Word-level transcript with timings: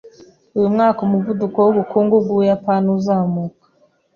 Uyu 0.57 0.69
mwaka 0.75 0.99
umuvuduko 1.07 1.57
w’ubukungu 1.65 2.13
bw’Ubuyapani 2.23 2.87
uzamuka 2.97 3.65